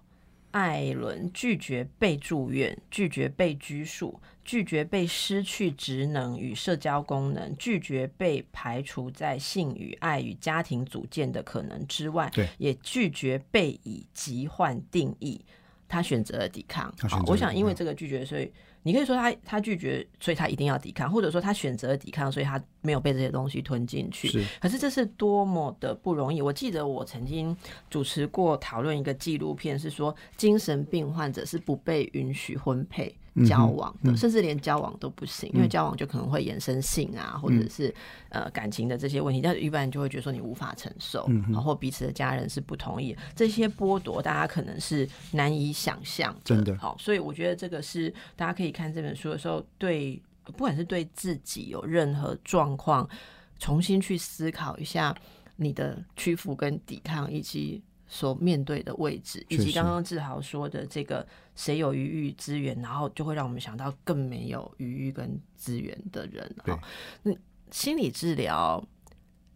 [0.53, 15.43] 艾伦拒绝被住院，拒绝被拘束，拒绝被失去职能与社交功能，拒绝被排除在性与爱与家庭组建的可能之外，也拒绝被以疾患定义。
[15.87, 16.93] 他选择了抵抗。
[17.09, 18.51] 好，我想因为这个拒绝，所以
[18.83, 24.27] 你可以说他他拒绝，所以他一定要抵抗，或者说他选择抵抗，所以他没有被这些东西吞进去。
[24.27, 26.41] 是，可是这是多么的不容易。
[26.41, 27.55] 我记得我曾经
[27.89, 33.15] 主持过讨论一个纪录片，是说精神病患者是不被允许婚配。
[33.47, 37.93] 交往的，甚至连交往都不行，因为交往就可能会延伸性啊，或者是
[38.29, 46.77] 呃感情的这些问题，但一般人就会觉得说你无法承受，然后彼此的家人是不同意，这些剥夺大家可能是难以想象，真的。
[46.77, 53.09] 好，所以我觉得这个是大家可以看这本书的时候，对不管是对自己有任何状况，
[53.57, 55.15] 重新去思考一下
[55.55, 57.81] 你的屈服跟抵抗，以及。
[58.05, 66.79] 所面对的位置，以及刚刚志豪说的这个谁有余裕资源，然后就会让我们想到更没有余裕跟资源的人哈。
[67.23, 67.31] 那
[67.71, 68.83] 心理治疗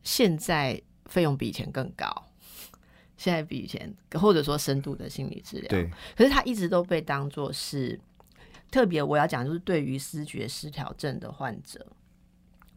[0.03, 2.05] 现在费用比以前更高，
[3.17, 7.99] 现在比以前或者说深度的心理治疗，对，可是它一直都被当做是
[8.71, 9.01] 特别。
[9.01, 11.85] 我要讲就是对于思觉失调症的患者。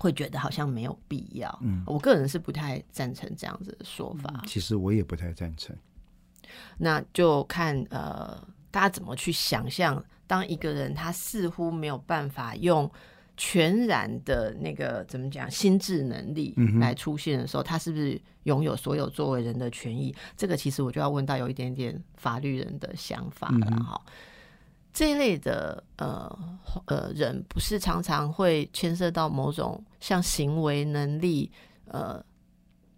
[0.02, 4.42] 会觉得好像没有必要，嗯，我个人是不太赞成这样子的说法。
[4.46, 5.76] 其实我也不太赞成。
[6.78, 12.90] 那就看呃，大家怎么去想象，当一个人他似乎没有办法用
[13.36, 20.14] 全然的那个怎么讲心智能力来出现的时候，他是不是拥有所有作为人的权益？
[20.36, 24.00] 这个其实我就要问到有一点点法律人的想法了哈。
[24.92, 26.38] 这一类的呃
[26.86, 31.50] 呃人，不是常常会牵涉到某种像行为能力
[31.86, 32.22] 呃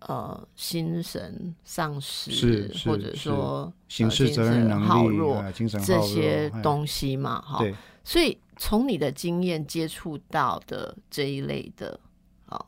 [0.08, 7.40] 呃心神丧失，或者说刑事责任能力、精神这些东西嘛？
[7.40, 7.64] 哈，
[8.04, 11.98] 所以从你的经验接触到的这一类的
[12.46, 12.64] 啊，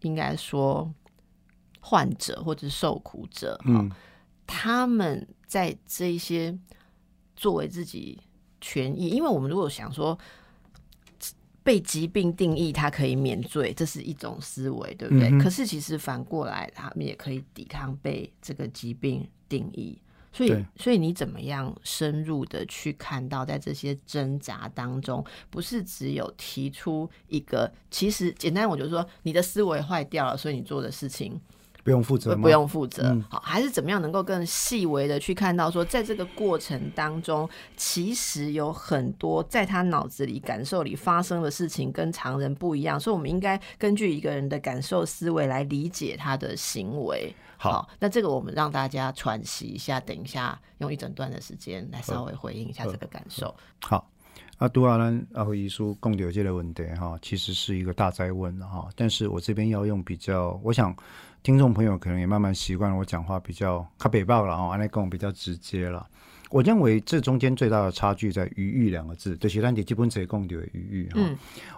[0.00, 0.92] 应该说
[1.80, 3.90] 患者或者受苦者，嗯，
[4.46, 6.58] 他们在这些。
[7.34, 8.20] 作为自己
[8.60, 10.16] 权益，因为我们如果想说
[11.64, 15.30] 被疾病定义，它可以免罪，这是一种思维，对不对？
[15.38, 19.98] 可是其实反过来，他们也可以抵抗被这个疾病定义。
[20.34, 31.38] 所以，所以你怎么样深入的去看到，在这些挣扎当中，不是只有提出一个，其实简单，我就说你的思维坏掉了，所以你做的事情。
[31.84, 33.20] 不用负责，不用负责。
[33.28, 47.34] 好，还是怎么样能够更细微的去看到，说在这个过程当中，其实有很多在他脑子里、感受里发生的事情跟常人不一样，所以我们应该根据一个人的感受思维来理解他的行为。
[47.56, 53.52] 好，那这个我们让大家喘息一下，等一下用一整段的时间来稍微回应一下这个感受。
[53.80, 54.08] 好，
[54.58, 60.94] 阿杜阿兰阿和遗书共有这类问题哈，其实是一个大灾问哈，但是我这边要用比较，我想。
[61.42, 66.06] 听众朋友可能也慢慢习惯了我讲话比较卡北爆了哦，安内贡比较直接了。
[66.50, 71.20] 我认为这中间最大的差距在“余裕”两个字，对，写单体基本只共有余裕哈。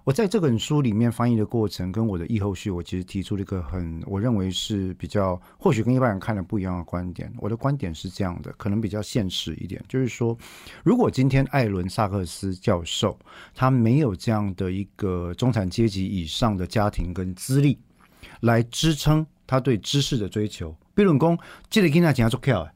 [0.03, 7.33] 我在这本书里面翻译的过程，跟我的译后序，我其实提出了一个很，我认为是比较，或许跟一般人看的不一样的观点。
[7.39, 10.37] 我的观点是这样的，可能比较现实一点，就是说，
[10.83, 13.19] 如果今天艾伦·萨克斯教授
[13.55, 17.79] 他没有这样的一个中产阶级以上的家庭跟资历
[18.41, 19.25] 来支撑。
[19.47, 22.69] 他对知识的追求，比如讲，这个囡仔怎样做巧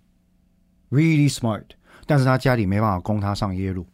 [0.90, 1.64] ，really smart，
[2.07, 3.87] 但是他家里没办法供他上耶鲁。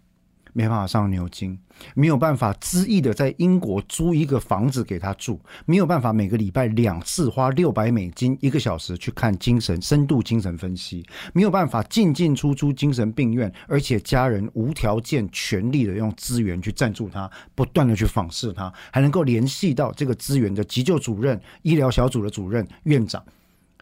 [0.55, 1.59] 没办法上牛津，
[1.95, 23.21] 没有办法恣意的在英国租一个房子给他住，没有办法每个礼拜两次花六百美金一个小时去看精神深度精神分析，没有办法进进出出精神病院，而且家人无条件全力的用资源去赞助他，不断的去访视他，还能够联系到这个资源的急救主任、医疗小组的主任、院长，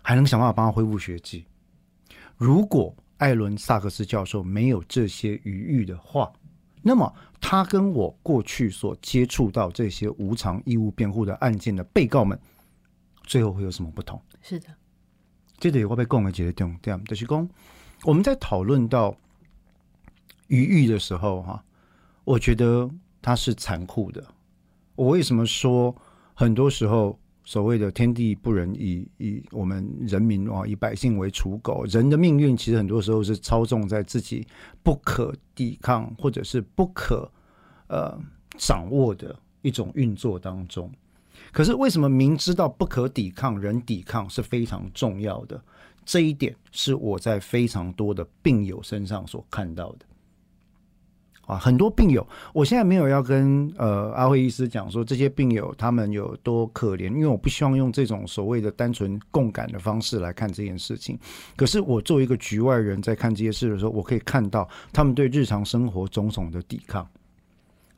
[0.01, 1.45] 还能想办法帮他恢复学籍。
[2.39, 6.33] 如果艾伦萨克斯教授没有这些余裕的话，
[6.83, 12.39] 那么，他跟我过去所接触到这些无偿义务辩护的案件的被告们，
[13.25, 14.21] 最后会有什么不同？
[14.43, 14.67] 是的，
[15.59, 17.49] 这里我被讲的决定，这样就是讲，
[18.03, 19.17] 我们在讨论到
[20.49, 21.65] 余狱的时候，哈，
[22.25, 22.91] 我觉得
[23.21, 24.25] 它是残酷的。
[24.97, 25.95] 我为什么说
[26.35, 27.19] 很多时候？
[27.45, 31.85] 所谓的天地不仁，以以我们人民啊，以百姓为刍狗。
[31.87, 34.47] 人的命运其实很多时候是操纵在自己
[34.83, 37.31] 不可抵抗或者是不可
[37.89, 38.19] 呃
[38.57, 40.91] 掌握的一种运作当中。
[41.51, 45.61] 可是为什么明知道不可抵抗，人抵抗是非常重要的？
[46.05, 50.07] 这一点是我在非常多的病友身上所看到的。
[51.47, 61.19] 啊，很多病友，我现在没有要跟呃阿辉医师讲说这些病友他们有多可怜，因为我不希望用这种所谓的单纯共感的方式来看这件事情。
[61.57, 67.07] 可是我作为一个局外人在看这些事的时候，我可以看到他们对日常生活种种的抵抗。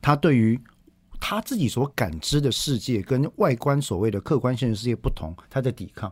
[0.01, 0.59] 他对于
[1.19, 6.11] 他自己所感知的世界跟外观所谓的客观现实世界不同，他在抵抗。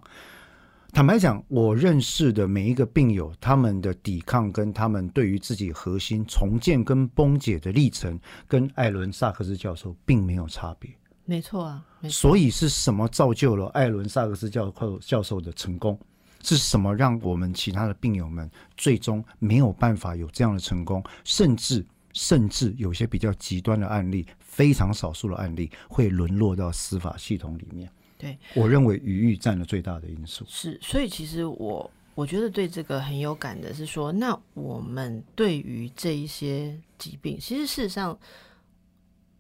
[0.93, 10.91] 坦白讲，我认识的每一个病友，他们的抵抗跟他们对于自己核心重建跟崩解的历程，跟艾伦萨克斯教授并没有差别。
[11.25, 15.99] 没错啊，没错所以是什么造就了艾伦萨克斯教授教授的成功？
[16.43, 21.03] 是什么让我们其他的病友们最终没有办法有这样的成功？
[21.23, 27.89] 甚至甚至有些比较极端的案例，非常少数的案例会沦落到司法系统里面。
[28.23, 30.45] 对，我认为余裕占了最大的因素。
[30.47, 38.17] 是，所以其实我我觉得对这个很有感的是说，那我们对于这一些疾病，其实事实上，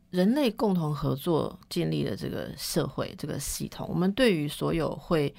[0.09, 5.33] 人类共同合作建立了这个社会这个系统，我们对于所有会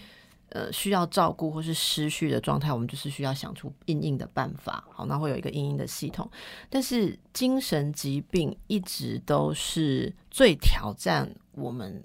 [0.49, 4.82] 呃需要照顾或是失去的状态，我们就是需要想出应应的办法。
[4.90, 6.30] 好，那会有一个应应的系统，
[6.70, 12.03] 但是精神疾病一直都是最挑战我们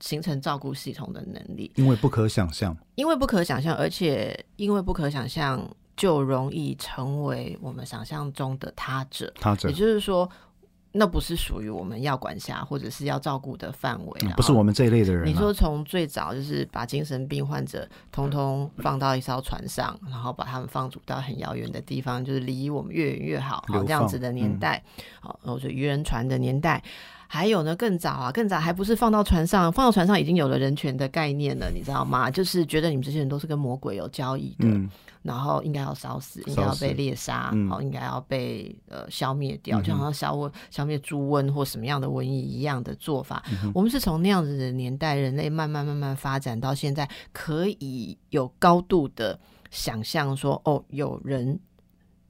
[0.00, 1.70] 形成照顾系统的能力。
[1.76, 5.64] 因为不可想象，因为不可想象，而且因为不可想象，
[5.96, 9.32] 就容易成为我们想象中的他者。
[9.40, 10.28] 他者也就是说，
[10.92, 15.24] 那不是属于我们要管辖或者是要照顾的范围不是我们这一类的人、啊。
[15.24, 24.82] 你说从最早就是把精神病患者通通放到一艘船上，然后把他们放逐到很遥远的地方，就是离我们越远越好，好这样子的年代，
[25.20, 26.82] 好，或者渔人船的年代。
[27.32, 32.28] 还有呢，更早啊，更早还不是放到船上，放到船上已经有了人权的概念了，你知道吗？
[32.28, 34.90] 就是觉得你们这些人都是跟魔鬼有交易的，嗯，
[35.22, 43.44] 然后应该要烧死，应该要被猎杀，嗯好、应该要被呃消灭掉，嗯就好像消瘟、消灭猪瘟或什么样的瘟疫一样的做法。
[43.52, 49.38] 嗯我们是从那样子的年代，人类慢慢慢慢发展到现在，可以有高度的
[49.70, 51.60] 想象说，哦，有人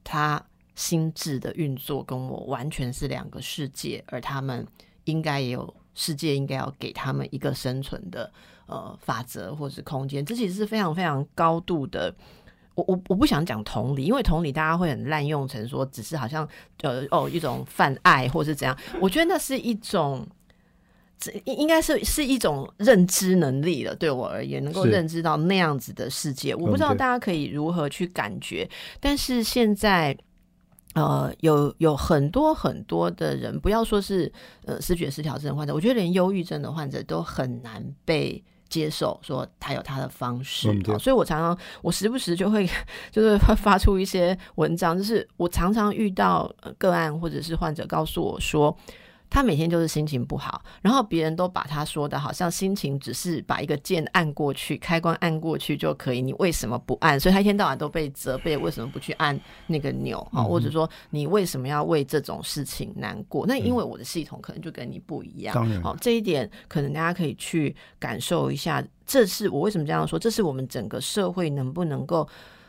[0.03, 0.39] 他
[0.75, 4.65] 心智的运作跟我完全是两个世界，而他们
[5.11, 8.31] 应该也有世界应该要给他们一个生存的
[8.65, 12.15] 呃法则或是空间，这其实是非常非常高度的。
[12.75, 16.47] 我我我不想讲同理，因为同理大家会很滥用成说，只是好像
[16.83, 20.25] 呃哦一种泛爱或是怎样，我觉得那是一种。
[21.19, 26.55] 这应应该是是一种认知能力了，对我而言，能够认知到那样子的世界。
[26.55, 28.67] 我不知道大家可以如何去感觉，
[28.99, 30.17] 但是现在。
[30.93, 34.31] 呃，有有很多很多的人，不要说是
[34.65, 40.67] 呃视觉失调症患者，我觉得连忧郁症的患者都很难被接受，说他有他的方式、
[40.99, 42.69] 所以我常常我时不时就会
[43.11, 48.75] 就是会发出一些文章，就是我常常遇到呃个案或者是患者告诉我说。
[49.31, 57.17] 他每天就是心情不好，然后别人都把他说的好像心情只是把一个键按过去，开关按过去就可以，你为什么不按？
[57.17, 60.43] 所以他一天到晚都被责备，为什么不去按那个钮啊？
[60.43, 63.47] 或者说你为什么要为这种事情难过？
[63.47, 65.81] 那因为我的系统可能就跟你不一样。
[65.81, 68.85] 好，这一点可能大家可以去感受一下。
[69.05, 70.19] 这是我为什么这样说？
[70.19, 72.27] 这是我们整个社会能不能够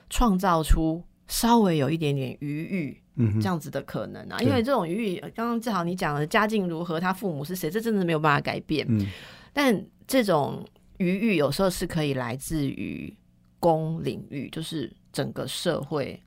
[0.09, 3.02] 创造出稍微有一点点余裕。
[3.17, 4.87] 嗯哼，这样子的可能啊，对因为这种
[5.35, 8.87] 刚刚正好你讲的家境如何，他父母是谁，这真的没有办法改变。
[8.89, 9.07] 嗯，
[9.53, 10.65] 但这种
[10.99, 13.15] 余欲有时候是可以来自于
[13.61, 16.21] 公领域，就是整个社会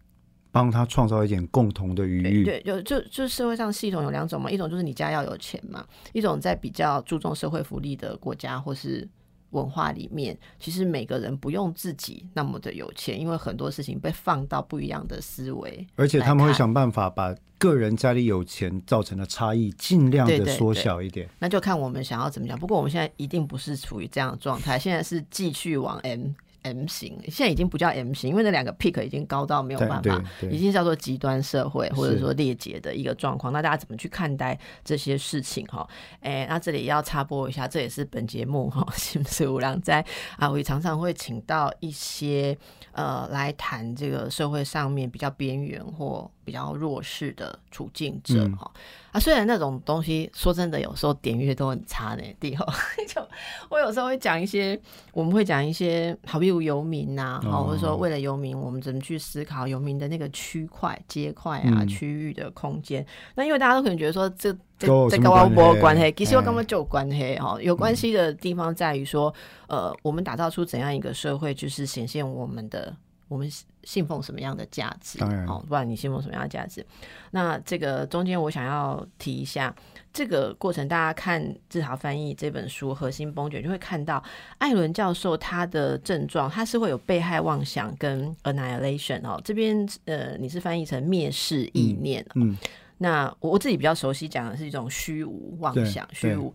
[0.52, 2.44] 帮他创造一点共同的余裕。
[2.46, 9.08] 对，就就就社会上系统有两种嘛，一种就是你家要有钱嘛，一种在比较注重社会福利的国家或是
[9.56, 21.28] 文化里面，其实每个人不用自己那么的有钱，因为很多事情被放到不一样的思维，而且他们会想办法把个人家里有钱造成的差异尽量的缩小一点。
[21.40, 22.60] 那就看我们想要怎么讲。
[22.60, 26.32] 不过我们现在一定不是处于这样的状态，现在是继续往 M
[26.66, 33.54] M 型，现在已经不叫 M 型，因为那两个 peak 已经高到没有办法，已对，经叫做极端社会或者是说裂解的一个状况。
[33.54, 35.64] 那大家怎么去看待这些事情？
[35.68, 35.88] 哈，
[36.22, 40.04] 哎，那这里要插播一下，这也是本节目哈，新事五郎在
[40.38, 42.58] 啊，我也常常会请到一些
[42.94, 48.72] 呃来谈这个社会上面比较边缘或比较弱势的处境者嗯哈。
[49.16, 52.24] 啊，虽然那种东西说真的，有时候点阅都很差呢。
[52.38, 52.66] 第后
[53.08, 53.26] 就
[53.70, 54.78] 我有时候会讲一些，
[55.14, 63.06] 我们会讲一些，好比如游民呐、哈、哦或者说为了游民，我们怎么去思考游民的那个区块、街块啊、嗯区域的空间。
[63.36, 64.54] 那因为大家都可能觉得说这。
[64.78, 67.58] 这跟我有这跟我什么关系没关系，其实我哎根本就有关系哈。
[67.62, 69.34] 有关系的地方在于说，
[69.70, 72.94] 呃，我们打造出怎样一个社会，就是显现我们的
[73.28, 73.50] 我们
[73.84, 76.86] 信奉什么样的价值，当然哦，不然你信奉什么样的价值？
[77.32, 79.76] 那这个中间我想要提一下，
[80.14, 84.24] 这个过程大家看《自豪翻译》这本书《核心崩卷》，就会看到
[84.58, 89.42] 艾伦教授他的症状，他是会有被害妄想跟 annihilation 哦。
[89.44, 92.56] 这边呃，你是翻译成蔑视意念，嗯，
[92.98, 96.54] 那我我自己比较熟悉讲的是一种虚无妄想，对虚无。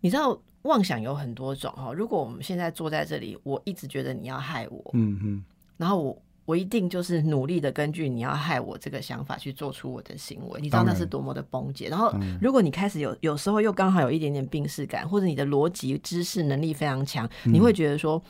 [0.00, 1.92] 你知道妄想有很多种哈。
[1.92, 5.44] 如果我们现在坐在这里，我一直觉得你要害我，嗯嗯，
[5.76, 11.88] 然后我我一定就是努力的根据你要害我这个想法去做出我的行为，你知道那是多么的崩解。
[11.88, 18.22] 然后嗯如果你开始有有时候又刚好有一点点病视感，或者你的逻辑知识能力非常强，嗯你会觉得说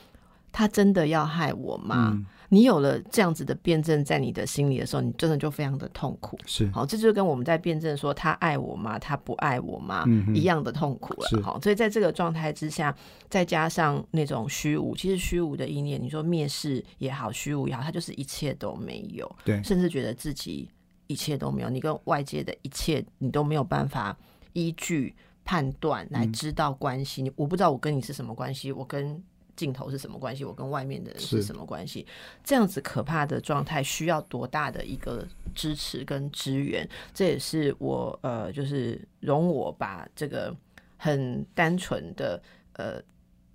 [0.50, 2.12] 他真的要害我吗？
[2.14, 6.38] 嗯你有了这样子的辩证在你的心里的时候，你真的就非常的痛苦。
[6.46, 8.98] 是好，这就跟我们在辩证说他爱我吗？
[8.98, 10.04] 他不爱我吗？
[10.06, 11.42] 嗯一样的痛苦是了。
[11.42, 12.94] 好，所以在这个状态之下，
[13.28, 20.68] 再加上那种虚无，其实虚无的意念，你说蔑视也好，虚无也好，它就是一切都没有，对甚至觉得自己
[21.06, 24.16] 一切都没有，你跟外界的一切你都没有办法
[24.52, 27.22] 依据判断来知道关系。
[27.22, 29.22] 你我不知道我跟你是什么关系，我跟。
[29.56, 30.44] 镜头是什么关系？
[30.44, 32.06] 我跟外面的人是是什么关系？
[32.44, 36.88] 这样子可怕的状态需要多大的一个支持跟支援？
[37.14, 40.54] 这也是我呃，就是容我把这个
[40.96, 42.40] 很单纯的
[42.74, 43.02] 呃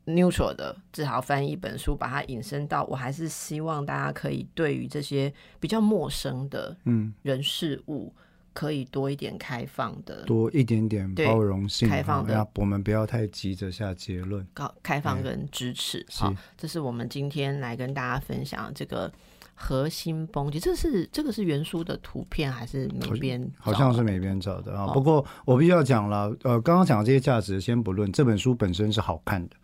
[0.06, 8.12] neutral 的至少翻译一本书，把它引申到，我还是希望大家可以对于这些比较陌生的嗯，人事物，
[8.54, 10.24] 可以多一点开放的。
[10.24, 14.46] 多一点点包容性，开放的啊我们不要太急着下结论。
[14.54, 19.12] 高开放跟支持，是好，这是我们今天来跟大家分享这个
[19.54, 20.60] 核心崩解。
[20.60, 23.52] 这是这个是原书的图片还是美编？
[23.58, 29.56] 好像是美编找的啊，哦不过我必须要讲了，呃，刚刚讲的这些价值先不论，这本书本身是好看的，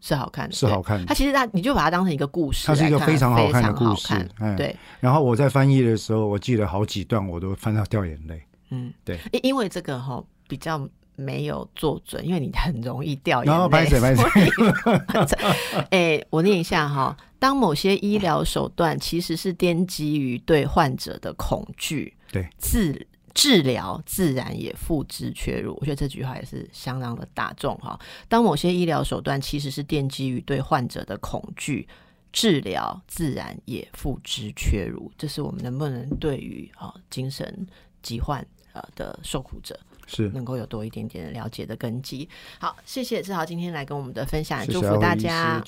[0.00, 4.14] 是好看的，是好看的它其实它你就把它当成一个故事它是一个非常好看的故事
[4.56, 8.42] 对，然后我在翻译的时候，我记得好几段我都翻到掉眼泪。
[8.70, 13.78] 嗯，对，因因为这个哈比较没有做准，因为你很容易掉然后眼泪。
[13.78, 15.36] 拍谁拍谁，
[15.90, 17.16] 哎、我念一下哈。
[17.38, 25.76] 当某些医疗手段其实是奠基于对患者的恐惧，对治治疗自然也付之阙如。
[25.80, 27.98] 我觉得这句话也是相当的大众哈。
[28.28, 31.88] 当某些医疗手段其实是奠基于对患者的恐惧，
[32.32, 35.10] 治疗自然也付之阙如。
[35.16, 37.66] 这是我们能不能对于啊、精神
[38.02, 42.28] 疾患呃的受苦者是能够有多一点点的了解的根基。
[42.58, 44.66] 好，谢谢志豪今天来跟我们的分享。
[44.66, 45.62] 祝福大家。